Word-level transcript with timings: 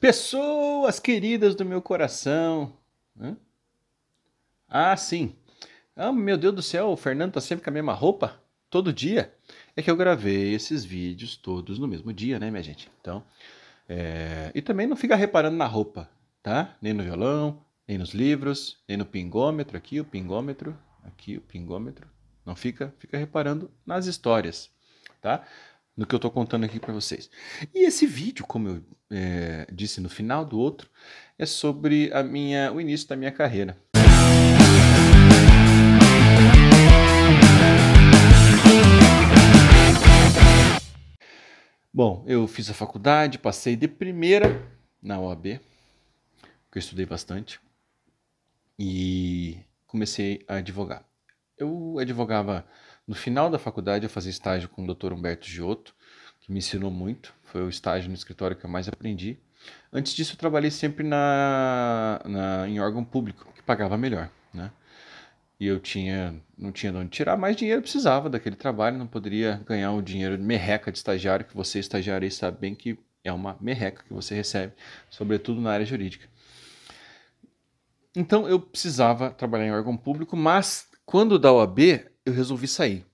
Pessoas 0.00 1.00
queridas 1.00 1.54
do 1.54 1.64
meu 1.64 1.82
coração. 1.82 2.72
Hã? 3.20 3.36
Ah, 4.68 4.96
sim. 4.96 5.34
Ah, 5.96 6.12
meu 6.12 6.38
Deus 6.38 6.54
do 6.54 6.62
céu, 6.62 6.90
o 6.90 6.96
Fernando 6.96 7.32
tá 7.32 7.40
sempre 7.40 7.64
com 7.64 7.70
a 7.70 7.72
mesma 7.72 7.92
roupa? 7.92 8.40
Todo 8.70 8.92
dia? 8.92 9.34
É 9.74 9.82
que 9.82 9.90
eu 9.90 9.96
gravei 9.96 10.54
esses 10.54 10.84
vídeos 10.84 11.36
todos 11.36 11.78
no 11.78 11.88
mesmo 11.88 12.12
dia, 12.12 12.38
né, 12.38 12.50
minha 12.50 12.62
gente? 12.62 12.88
Então, 13.00 13.24
é... 13.88 14.52
e 14.54 14.62
também 14.62 14.86
não 14.86 14.94
fica 14.94 15.16
reparando 15.16 15.56
na 15.56 15.66
roupa, 15.66 16.08
tá? 16.42 16.76
Nem 16.80 16.92
no 16.92 17.02
violão, 17.02 17.60
nem 17.88 17.98
nos 17.98 18.10
livros, 18.10 18.78
nem 18.86 18.96
no 18.96 19.06
pingômetro 19.06 19.76
aqui, 19.76 19.98
o 19.98 20.04
pingômetro, 20.04 20.78
aqui 21.02 21.38
o 21.38 21.40
pingômetro. 21.40 22.06
Não 22.46 22.54
fica, 22.54 22.94
fica 22.98 23.18
reparando 23.18 23.70
nas 23.84 24.06
histórias, 24.06 24.70
tá? 25.20 25.44
No 25.98 26.06
que 26.06 26.14
eu 26.14 26.18
estou 26.18 26.30
contando 26.30 26.62
aqui 26.62 26.78
para 26.78 26.92
vocês. 26.92 27.28
E 27.74 27.84
esse 27.84 28.06
vídeo, 28.06 28.46
como 28.46 28.68
eu 28.68 28.84
é, 29.10 29.66
disse 29.72 30.00
no 30.00 30.08
final 30.08 30.44
do 30.44 30.56
outro, 30.56 30.88
é 31.36 31.44
sobre 31.44 32.08
a 32.12 32.22
minha, 32.22 32.72
o 32.72 32.80
início 32.80 33.08
da 33.08 33.16
minha 33.16 33.32
carreira. 33.32 33.76
Bom, 41.92 42.24
eu 42.28 42.46
fiz 42.46 42.70
a 42.70 42.74
faculdade, 42.74 43.36
passei 43.36 43.74
de 43.74 43.88
primeira 43.88 44.64
na 45.02 45.18
OAB, 45.18 45.58
que 46.70 46.76
eu 46.76 46.78
estudei 46.78 47.06
bastante, 47.06 47.58
e 48.78 49.58
comecei 49.84 50.44
a 50.46 50.58
advogar. 50.58 51.04
Eu 51.58 51.98
advogava 51.98 52.64
no 53.08 53.14
final 53.14 53.48
da 53.48 53.58
faculdade, 53.58 54.04
eu 54.04 54.10
fazia 54.10 54.30
estágio 54.30 54.68
com 54.68 54.84
o 54.84 54.94
Dr. 54.94 55.14
Humberto 55.14 55.48
Giotto, 55.48 55.96
que 56.48 56.52
me 56.52 56.58
ensinou 56.60 56.90
muito, 56.90 57.34
foi 57.44 57.62
o 57.62 57.68
estágio 57.68 58.08
no 58.08 58.14
escritório 58.14 58.56
que 58.56 58.64
eu 58.64 58.70
mais 58.70 58.88
aprendi. 58.88 59.38
Antes 59.92 60.14
disso, 60.14 60.32
eu 60.32 60.38
trabalhei 60.38 60.70
sempre 60.70 61.04
na, 61.04 62.20
na 62.24 62.68
em 62.68 62.80
órgão 62.80 63.04
público, 63.04 63.52
que 63.54 63.62
pagava 63.62 63.98
melhor, 63.98 64.30
né? 64.52 64.72
e 65.60 65.66
eu 65.66 65.78
tinha 65.80 66.40
não 66.56 66.72
tinha 66.72 66.92
de 66.92 66.98
onde 66.98 67.10
tirar 67.10 67.36
mais 67.36 67.56
dinheiro, 67.56 67.82
precisava 67.82 68.30
daquele 68.30 68.56
trabalho, 68.56 68.98
não 68.98 69.06
poderia 69.06 69.60
ganhar 69.66 69.92
o 69.92 70.02
dinheiro 70.02 70.36
de 70.36 70.42
merreca 70.42 70.90
de 70.90 70.98
estagiário, 70.98 71.44
que 71.44 71.54
você 71.54 71.78
estagiário 71.78 72.24
aí 72.24 72.30
sabe 72.30 72.58
bem 72.58 72.74
que 72.74 72.98
é 73.22 73.32
uma 73.32 73.56
merreca 73.60 74.02
que 74.04 74.12
você 74.12 74.34
recebe, 74.34 74.72
sobretudo 75.10 75.60
na 75.60 75.70
área 75.70 75.84
jurídica. 75.84 76.26
Então 78.16 78.48
eu 78.48 78.58
precisava 78.58 79.30
trabalhar 79.30 79.66
em 79.66 79.72
órgão 79.72 79.96
público, 79.96 80.36
mas 80.36 80.88
quando 81.04 81.38
da 81.38 81.52
OAB 81.52 81.78
eu 82.24 82.32
resolvi 82.32 82.66
sair. 82.66 83.04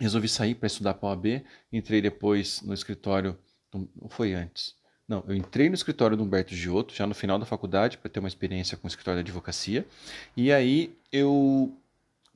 Resolvi 0.00 0.28
sair 0.28 0.54
para 0.54 0.66
estudar 0.66 0.94
para 0.94 1.08
a 1.08 1.12
OAB, 1.12 1.44
entrei 1.72 2.02
depois 2.02 2.62
no 2.62 2.74
escritório, 2.74 3.38
não 3.72 4.08
foi 4.08 4.34
antes, 4.34 4.74
não, 5.06 5.22
eu 5.28 5.34
entrei 5.34 5.68
no 5.68 5.74
escritório 5.74 6.16
do 6.16 6.22
Humberto 6.22 6.54
Giotto, 6.54 6.94
já 6.94 7.06
no 7.06 7.14
final 7.14 7.38
da 7.38 7.44
faculdade, 7.44 7.98
para 7.98 8.10
ter 8.10 8.20
uma 8.20 8.28
experiência 8.28 8.76
com 8.76 8.86
o 8.86 8.88
escritório 8.88 9.22
de 9.22 9.30
advocacia. 9.30 9.86
E 10.34 10.50
aí 10.50 10.96
eu 11.12 11.76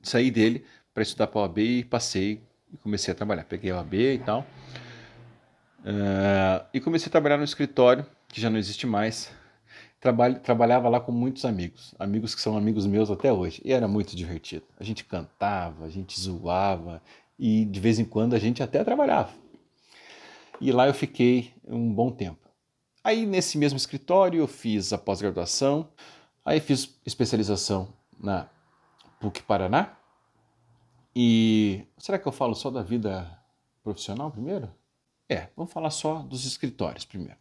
saí 0.03 0.29
dele 0.29 0.63
para 0.93 1.01
estudar 1.01 1.27
para 1.27 1.41
a 1.41 1.43
OAB 1.43 1.57
e 1.57 1.83
passei 1.83 2.41
e 2.71 2.77
comecei 2.77 3.11
a 3.11 3.15
trabalhar. 3.15 3.43
Peguei 3.45 3.71
a 3.71 3.77
OAB 3.77 3.93
e 3.93 4.19
tal. 4.19 4.45
Uh, 5.79 6.63
e 6.71 6.79
comecei 6.79 7.07
a 7.07 7.11
trabalhar 7.11 7.37
no 7.37 7.43
escritório, 7.43 8.05
que 8.27 8.39
já 8.39 8.51
não 8.51 8.59
existe 8.59 8.85
mais. 8.85 9.31
Trabalho, 9.99 10.39
trabalhava 10.39 10.87
lá 10.87 10.99
com 10.99 11.11
muitos 11.11 11.43
amigos, 11.45 11.93
amigos 11.99 12.33
que 12.35 12.39
são 12.39 12.55
amigos 12.55 12.85
meus 12.85 13.09
até 13.09 13.33
hoje. 13.33 13.61
E 13.65 13.73
era 13.73 13.87
muito 13.87 14.15
divertido. 14.15 14.63
A 14.79 14.83
gente 14.83 15.03
cantava, 15.03 15.85
a 15.85 15.89
gente 15.89 16.19
zoava 16.19 17.01
e 17.39 17.63
de 17.63 17.79
vez 17.79 17.97
em 17.97 18.05
quando 18.05 18.33
a 18.33 18.39
gente 18.39 18.61
até 18.61 18.83
trabalhava. 18.83 19.31
E 20.59 20.71
lá 20.73 20.87
eu 20.87 20.93
fiquei 20.93 21.53
um 21.65 21.91
bom 21.91 22.11
tempo. 22.11 22.49
Aí 23.01 23.25
nesse 23.25 23.57
mesmo 23.57 23.77
escritório 23.77 24.41
eu 24.41 24.47
fiz 24.47 24.91
a 24.91 24.97
pós-graduação, 24.97 25.87
aí 26.43 26.59
fiz 26.59 26.99
especialização 27.05 27.87
na 28.19 28.49
PUC 29.21 29.41
Paraná. 29.43 29.95
E 31.15 31.85
será 31.97 32.19
que 32.19 32.27
eu 32.27 32.31
falo 32.31 32.53
só 32.53 32.69
da 32.69 32.83
vida 32.83 33.39
profissional 33.83 34.29
primeiro? 34.29 34.69
É, 35.29 35.47
vamos 35.55 35.71
falar 35.71 35.91
só 35.91 36.15
dos 36.15 36.45
escritórios 36.45 37.05
primeiro. 37.05 37.37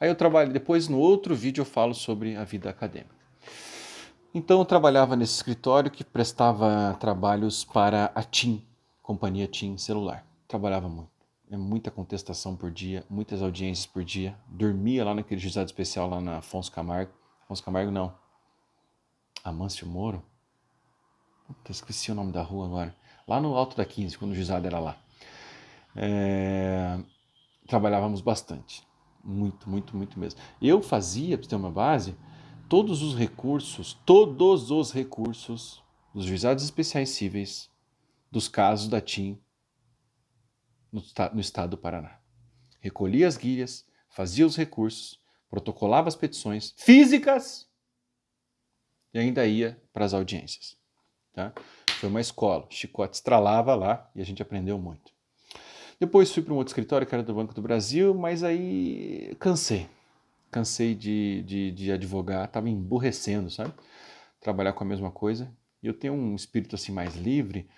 Aí 0.00 0.08
eu 0.08 0.14
trabalho, 0.14 0.52
depois 0.52 0.88
no 0.88 0.98
outro 0.98 1.36
vídeo 1.36 1.62
eu 1.62 1.66
falo 1.66 1.94
sobre 1.94 2.34
a 2.34 2.42
vida 2.42 2.68
acadêmica. 2.68 3.14
Então 4.34 4.58
eu 4.58 4.64
trabalhava 4.64 5.14
nesse 5.14 5.34
escritório 5.34 5.90
que 5.90 6.02
prestava 6.02 6.96
trabalhos 6.98 7.64
para 7.64 8.10
a 8.14 8.22
TIM, 8.22 8.64
companhia 9.10 9.48
TIM 9.48 9.76
celular. 9.76 10.24
Trabalhava 10.46 10.88
muito 10.88 11.10
é 11.50 11.56
muita 11.56 11.90
contestação 11.90 12.54
por 12.54 12.70
dia, 12.70 13.04
muitas 13.10 13.42
audiências 13.42 13.84
por 13.84 14.04
dia. 14.04 14.38
Dormia 14.46 15.04
lá 15.04 15.12
naquele 15.12 15.40
juizado 15.40 15.66
especial 15.66 16.08
lá 16.08 16.20
na 16.20 16.38
Afonso 16.38 16.70
Camargo. 16.70 17.12
Afonso 17.42 17.64
Camargo 17.64 17.90
não. 17.90 18.14
Amâncio 19.42 19.84
Moro? 19.84 20.22
Puta, 21.48 21.72
esqueci 21.72 22.12
o 22.12 22.14
nome 22.14 22.30
da 22.30 22.40
rua 22.40 22.66
agora. 22.66 22.94
Lá 23.26 23.40
no 23.40 23.56
Alto 23.56 23.76
da 23.76 23.84
15, 23.84 24.16
quando 24.16 24.30
o 24.30 24.34
juizado 24.34 24.64
era 24.64 24.78
lá. 24.78 24.96
É... 25.96 26.96
Trabalhávamos 27.66 28.20
bastante. 28.20 28.86
Muito, 29.24 29.68
muito, 29.68 29.96
muito 29.96 30.20
mesmo. 30.20 30.38
Eu 30.62 30.80
fazia, 30.80 31.36
para 31.36 31.48
ter 31.48 31.56
uma 31.56 31.72
base, 31.72 32.16
todos 32.68 33.02
os 33.02 33.16
recursos, 33.16 33.98
todos 34.06 34.70
os 34.70 34.92
recursos 34.92 35.82
dos 36.14 36.26
juizados 36.26 36.62
especiais 36.62 37.10
cíveis, 37.10 37.68
dos 38.30 38.48
casos 38.48 38.88
da 38.88 39.00
TIM, 39.00 39.40
no, 40.92 41.02
no 41.32 41.40
estado 41.40 41.70
do 41.70 41.78
Paraná. 41.78 42.18
Recolhia 42.80 43.26
as 43.26 43.36
guias, 43.36 43.86
fazia 44.08 44.46
os 44.46 44.56
recursos, 44.56 45.20
protocolava 45.48 46.08
as 46.08 46.16
petições 46.16 46.74
físicas 46.76 47.68
e 49.12 49.18
ainda 49.18 49.46
ia 49.46 49.80
para 49.92 50.04
as 50.04 50.14
audiências. 50.14 50.76
Tá? 51.32 51.52
Foi 51.98 52.08
uma 52.08 52.20
escola, 52.20 52.66
chicote 52.70 53.16
estralava 53.16 53.74
lá 53.74 54.10
e 54.14 54.20
a 54.20 54.24
gente 54.24 54.42
aprendeu 54.42 54.78
muito. 54.78 55.12
Depois 55.98 56.32
fui 56.32 56.42
para 56.42 56.54
um 56.54 56.56
outro 56.56 56.70
escritório 56.70 57.06
que 57.06 57.14
era 57.14 57.22
do 57.22 57.34
Banco 57.34 57.52
do 57.52 57.60
Brasil, 57.60 58.14
mas 58.14 58.42
aí 58.42 59.36
cansei. 59.38 59.86
Cansei 60.50 60.94
de, 60.94 61.42
de, 61.42 61.70
de 61.72 61.92
advogar, 61.92 62.46
estava 62.46 62.70
emburrecendo, 62.70 63.50
sabe? 63.50 63.72
Trabalhar 64.40 64.72
com 64.72 64.82
a 64.82 64.86
mesma 64.86 65.10
coisa. 65.10 65.54
E 65.82 65.86
eu 65.86 65.92
tenho 65.92 66.14
um 66.14 66.34
espírito 66.34 66.74
assim 66.74 66.90
mais 66.90 67.16
livre. 67.16 67.68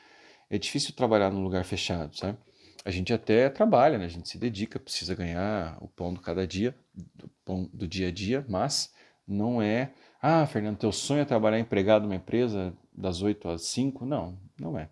É 0.52 0.58
difícil 0.58 0.94
trabalhar 0.94 1.30
num 1.30 1.42
lugar 1.42 1.64
fechado, 1.64 2.16
sabe? 2.16 2.38
a 2.84 2.90
gente 2.90 3.12
até 3.12 3.48
trabalha, 3.48 3.98
né? 3.98 4.06
a 4.06 4.08
gente 4.08 4.28
se 4.28 4.38
dedica, 4.38 4.78
precisa 4.78 5.14
ganhar 5.14 5.78
o 5.80 5.88
pão 5.88 6.12
do 6.12 6.20
cada 6.20 6.46
dia, 6.46 6.74
do 6.94 7.28
pão 7.44 7.68
do 7.72 7.86
dia 7.86 8.08
a 8.08 8.10
dia, 8.10 8.44
mas 8.48 8.92
não 9.26 9.62
é, 9.62 9.92
ah, 10.20 10.46
Fernando, 10.46 10.78
teu 10.78 10.92
sonho 10.92 11.20
é 11.20 11.24
trabalhar 11.24 11.58
empregado 11.58 12.02
numa 12.02 12.16
empresa 12.16 12.76
das 12.92 13.22
8 13.22 13.48
às 13.48 13.62
5? 13.62 14.04
Não, 14.04 14.36
não 14.58 14.76
é. 14.76 14.88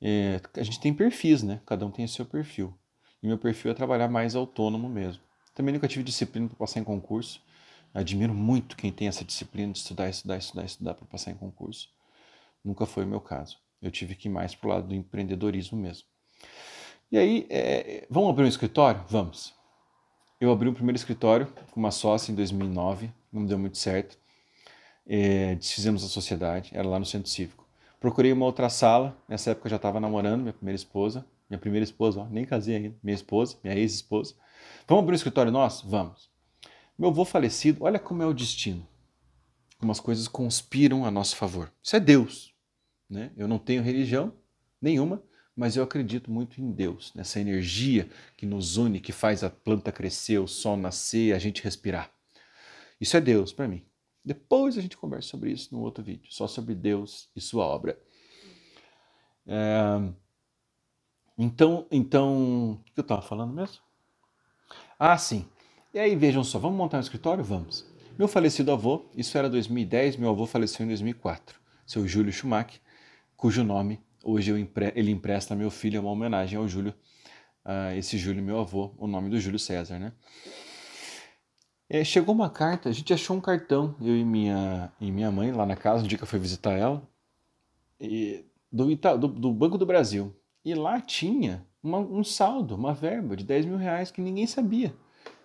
é. 0.00 0.40
A 0.56 0.62
gente 0.62 0.80
tem 0.80 0.94
perfis, 0.94 1.42
né? 1.42 1.60
Cada 1.66 1.84
um 1.84 1.90
tem 1.90 2.04
o 2.04 2.08
seu 2.08 2.24
perfil. 2.24 2.74
E 3.22 3.26
meu 3.26 3.38
perfil 3.38 3.70
é 3.70 3.74
trabalhar 3.74 4.08
mais 4.08 4.34
autônomo 4.34 4.88
mesmo. 4.88 5.22
Também 5.54 5.74
nunca 5.74 5.88
tive 5.88 6.04
disciplina 6.04 6.48
para 6.48 6.56
passar 6.56 6.80
em 6.80 6.84
concurso. 6.84 7.42
Admiro 7.92 8.34
muito 8.34 8.76
quem 8.76 8.92
tem 8.92 9.08
essa 9.08 9.24
disciplina 9.24 9.72
de 9.72 9.78
estudar, 9.78 10.08
estudar, 10.08 10.36
estudar, 10.38 10.64
estudar 10.64 10.94
para 10.94 11.06
passar 11.06 11.32
em 11.32 11.34
concurso. 11.34 11.88
Nunca 12.64 12.86
foi 12.86 13.04
o 13.04 13.08
meu 13.08 13.20
caso. 13.20 13.58
Eu 13.80 13.90
tive 13.90 14.14
que 14.14 14.28
ir 14.28 14.30
mais 14.30 14.54
para 14.54 14.66
o 14.66 14.70
lado 14.70 14.88
do 14.88 14.94
empreendedorismo 14.94 15.78
mesmo. 15.78 16.06
E 17.10 17.16
aí, 17.16 17.46
é, 17.48 18.06
vamos 18.10 18.30
abrir 18.30 18.44
um 18.44 18.48
escritório? 18.48 19.02
Vamos. 19.08 19.54
Eu 20.40 20.52
abri 20.52 20.68
o 20.68 20.74
primeiro 20.74 20.96
escritório 20.96 21.46
com 21.70 21.80
uma 21.80 21.90
sócia 21.90 22.30
em 22.30 22.34
2009, 22.34 23.10
não 23.32 23.44
deu 23.44 23.58
muito 23.58 23.78
certo. 23.78 24.18
É, 25.06 25.54
desfizemos 25.54 26.04
a 26.04 26.08
sociedade, 26.08 26.70
era 26.74 26.86
lá 26.86 26.98
no 26.98 27.06
centro 27.06 27.28
cívico. 27.28 27.66
Procurei 27.98 28.32
uma 28.32 28.44
outra 28.44 28.68
sala, 28.68 29.16
nessa 29.28 29.50
época 29.50 29.66
eu 29.66 29.70
já 29.70 29.76
estava 29.76 29.98
namorando 29.98 30.42
minha 30.42 30.52
primeira 30.52 30.76
esposa, 30.76 31.26
minha 31.48 31.58
primeira 31.58 31.82
esposa, 31.82 32.20
ó, 32.20 32.26
nem 32.26 32.44
casei 32.44 32.76
ainda, 32.76 32.96
minha 33.02 33.14
esposa, 33.14 33.56
minha 33.64 33.76
ex-esposa. 33.76 34.34
Vamos 34.86 35.02
abrir 35.02 35.14
um 35.14 35.16
escritório 35.16 35.50
nosso? 35.50 35.88
Vamos. 35.88 36.30
Meu 36.96 37.08
avô 37.08 37.24
falecido, 37.24 37.84
olha 37.84 37.98
como 37.98 38.22
é 38.22 38.26
o 38.26 38.34
destino. 38.34 38.86
Como 39.78 39.90
as 39.90 39.98
coisas 39.98 40.28
conspiram 40.28 41.04
a 41.04 41.10
nosso 41.10 41.36
favor. 41.36 41.72
Isso 41.82 41.96
é 41.96 42.00
Deus. 42.00 42.52
Né? 43.08 43.32
Eu 43.36 43.48
não 43.48 43.58
tenho 43.58 43.82
religião 43.82 44.32
nenhuma, 44.80 45.22
mas 45.56 45.76
eu 45.76 45.82
acredito 45.82 46.30
muito 46.30 46.60
em 46.60 46.70
Deus, 46.70 47.12
nessa 47.14 47.40
energia 47.40 48.08
que 48.36 48.46
nos 48.46 48.76
une, 48.76 49.00
que 49.00 49.12
faz 49.12 49.42
a 49.42 49.50
planta 49.50 49.90
crescer, 49.90 50.38
o 50.38 50.46
sol 50.46 50.76
nascer, 50.76 51.34
a 51.34 51.38
gente 51.38 51.64
respirar. 51.64 52.12
Isso 53.00 53.16
é 53.16 53.20
Deus 53.20 53.52
para 53.52 53.66
mim. 53.66 53.84
Depois 54.24 54.76
a 54.76 54.80
gente 54.80 54.96
conversa 54.96 55.28
sobre 55.28 55.50
isso 55.50 55.74
no 55.74 55.80
outro 55.80 56.04
vídeo, 56.04 56.30
só 56.30 56.46
sobre 56.46 56.74
Deus 56.74 57.28
e 57.34 57.40
sua 57.40 57.64
obra. 57.64 57.98
É... 59.46 60.12
Então, 61.36 61.86
então, 61.90 62.72
o 62.72 62.84
que 62.92 63.00
eu 63.00 63.02
estava 63.02 63.22
falando 63.22 63.54
mesmo? 63.54 63.78
Ah, 64.98 65.16
sim. 65.16 65.46
E 65.94 65.98
aí, 65.98 66.14
vejam 66.14 66.44
só, 66.44 66.58
vamos 66.58 66.76
montar 66.76 66.98
um 66.98 67.00
escritório? 67.00 67.42
Vamos. 67.42 67.86
Meu 68.18 68.28
falecido 68.28 68.72
avô, 68.72 69.06
isso 69.16 69.38
era 69.38 69.48
2010, 69.48 70.16
meu 70.16 70.30
avô 70.30 70.44
faleceu 70.44 70.84
em 70.84 70.88
2004, 70.88 71.58
seu 71.86 72.06
Júlio 72.06 72.32
Schumacher, 72.32 72.80
cujo 73.38 73.64
nome 73.64 73.98
hoje 74.22 74.50
empre 74.52 74.92
ele 74.94 75.10
empresta 75.10 75.54
a 75.54 75.56
meu 75.56 75.70
filho, 75.70 75.96
é 75.96 76.00
uma 76.00 76.10
homenagem 76.10 76.58
ao 76.58 76.68
Júlio, 76.68 76.92
uh, 77.64 77.96
esse 77.96 78.18
Júlio, 78.18 78.42
meu 78.42 78.58
avô, 78.58 78.92
o 78.98 79.06
nome 79.06 79.30
do 79.30 79.40
Júlio 79.40 79.58
César, 79.58 79.98
né? 79.98 80.12
É, 81.88 82.04
chegou 82.04 82.34
uma 82.34 82.50
carta, 82.50 82.90
a 82.90 82.92
gente 82.92 83.14
achou 83.14 83.34
um 83.34 83.40
cartão, 83.40 83.96
eu 84.02 84.14
e 84.14 84.22
minha, 84.22 84.92
e 85.00 85.10
minha 85.10 85.30
mãe, 85.30 85.50
lá 85.52 85.64
na 85.64 85.74
casa, 85.74 86.02
no 86.02 86.08
dia 86.08 86.18
que 86.18 86.24
eu 86.24 86.28
fui 86.28 86.38
visitar 86.38 86.72
ela, 86.72 87.02
e, 87.98 88.44
do, 88.70 88.90
Ita, 88.90 89.16
do, 89.16 89.26
do, 89.26 89.50
Banco 89.50 89.78
do 89.78 89.86
Brasil. 89.86 90.36
E 90.62 90.74
lá 90.74 91.00
tinha 91.00 91.64
uma, 91.82 91.98
um 91.98 92.22
saldo, 92.22 92.74
uma 92.74 92.92
verba 92.92 93.34
de 93.34 93.42
10 93.42 93.64
mil 93.64 93.78
reais 93.78 94.10
que 94.10 94.20
ninguém 94.20 94.46
sabia. 94.46 94.94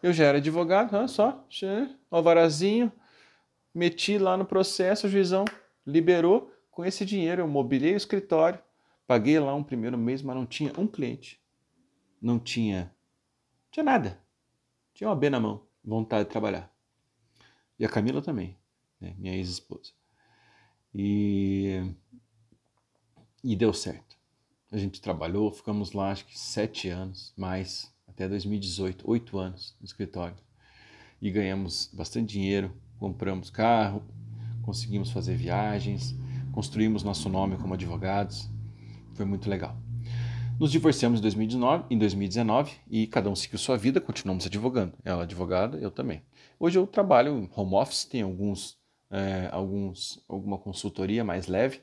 Eu 0.02 0.12
já 0.12 0.26
era 0.26 0.40
advogado, 0.40 0.94
olha 0.94 1.08
só, 1.08 1.48
alvarazinho, 2.12 2.92
meti 3.74 4.18
lá 4.18 4.36
no 4.36 4.44
processo, 4.44 5.08
o 5.08 5.10
juizão 5.10 5.46
liberou. 5.88 6.53
Com 6.74 6.84
esse 6.84 7.06
dinheiro 7.06 7.44
eu 7.44 7.48
mobilei 7.48 7.94
o 7.94 7.98
escritório, 7.98 8.60
paguei 9.06 9.40
lá 9.40 9.54
um 9.54 9.64
primeiro 9.64 9.96
mês, 9.96 10.24
mas 10.24 10.36
não 10.36 10.44
tinha 10.44 10.74
um 10.76 10.88
cliente. 10.88 11.40
Não 12.20 12.40
tinha, 12.40 12.92
tinha 13.72 13.84
nada. 13.84 14.20
Tinha 14.92 15.08
uma 15.08 15.16
B 15.16 15.30
na 15.30 15.40
mão 15.40 15.62
vontade 15.86 16.26
de 16.26 16.32
trabalhar. 16.32 16.74
E 17.78 17.86
a 17.86 17.90
Camila 17.90 18.24
também, 18.24 18.58
né? 19.00 19.14
minha 19.20 19.36
ex-esposa. 19.36 19.92
E, 20.96 21.94
e 23.44 23.56
deu 23.56 23.72
certo. 23.72 24.18
A 24.72 24.78
gente 24.78 25.00
trabalhou, 25.00 25.52
ficamos 25.52 25.92
lá 25.92 26.12
acho 26.12 26.26
que 26.26 26.38
sete 26.38 26.90
anos, 26.90 27.34
mais, 27.38 27.94
até 28.08 28.28
2018, 28.28 29.08
oito 29.08 29.38
anos 29.38 29.76
no 29.80 29.86
escritório. 29.86 30.38
E 31.22 31.30
ganhamos 31.30 31.92
bastante 31.94 32.34
dinheiro, 32.34 32.76
compramos 32.98 33.52
carro, 33.52 34.04
conseguimos 34.64 35.12
fazer 35.12 35.36
viagens, 35.36 36.16
construímos 36.54 37.04
nosso 37.04 37.28
nome 37.28 37.58
como 37.58 37.74
advogados. 37.74 38.50
Foi 39.16 39.26
muito 39.26 39.50
legal. 39.50 39.76
Nos 40.60 40.72
divorciamos 40.72 41.20
em 41.20 41.22
2019, 41.24 41.86
em 41.90 41.98
2019 41.98 42.72
e 42.90 43.08
cada 43.08 43.30
um 43.30 43.36
seguiu 43.36 43.58
sua 43.58 43.76
vida, 43.76 44.00
continuamos 44.00 44.46
advogando. 44.46 44.94
Ela 45.04 45.22
é 45.22 45.24
advogada, 45.24 45.78
eu 45.80 45.92
também. 45.92 46.24
Hoje 46.60 46.78
eu 46.78 46.88
trabalho 46.88 47.38
em 47.38 47.50
home 47.54 47.74
office, 47.74 48.06
tenho 48.06 48.28
alguns, 48.28 48.78
é, 49.10 49.50
alguns, 49.52 50.24
alguma 50.30 50.58
consultoria 50.58 51.24
mais 51.24 51.48
leve 51.48 51.82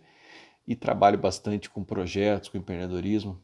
e 0.67 0.77
trabalho 0.77 1.19
bastante 1.19 1.69
com 1.69 1.83
projetos, 1.83 2.49
com 2.49 2.57
empreendedorismo 2.57 3.39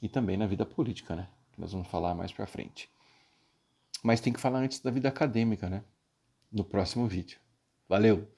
e 0.00 0.08
também 0.08 0.36
na 0.36 0.46
vida 0.46 0.64
política, 0.64 1.16
né? 1.16 1.28
Nós 1.58 1.72
vamos 1.72 1.88
falar 1.88 2.14
mais 2.14 2.32
para 2.32 2.46
frente. 2.46 2.88
Mas 4.02 4.20
tem 4.20 4.32
que 4.32 4.40
falar 4.40 4.60
antes 4.60 4.80
da 4.80 4.92
vida 4.92 5.08
acadêmica, 5.08 5.68
né? 5.68 5.82
No 6.52 6.64
próximo 6.64 7.08
vídeo. 7.08 7.40
Valeu! 7.88 8.37